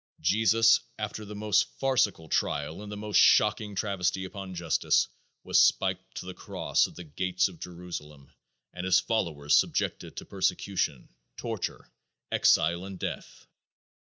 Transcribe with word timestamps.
Jesus, 0.19 0.79
after 0.97 1.25
the 1.25 1.35
most 1.35 1.77
farcical 1.79 2.27
trial 2.27 2.81
and 2.81 2.91
the 2.91 2.97
most 2.97 3.17
shocking 3.17 3.75
travesty 3.75 4.25
upon 4.25 4.55
justice, 4.55 5.07
was 5.43 5.61
spiked 5.61 6.15
to 6.17 6.25
the 6.25 6.33
cross 6.33 6.87
at 6.87 6.95
the 6.95 7.03
gates 7.03 7.47
of 7.47 7.59
Jerusalem 7.59 8.31
and 8.73 8.83
his 8.87 8.99
followers 8.99 9.55
subjected 9.55 10.17
to 10.17 10.25
persecution, 10.25 11.09
torture, 11.37 11.93
exile 12.31 12.83
and 12.83 12.97
death. 12.97 13.45